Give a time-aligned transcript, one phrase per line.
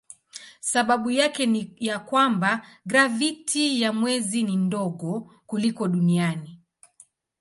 [0.59, 6.59] Sababu yake ni ya kwamba graviti ya mwezi ni ndogo kuliko duniani.